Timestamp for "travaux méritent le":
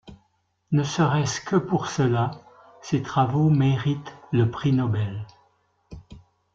3.03-4.49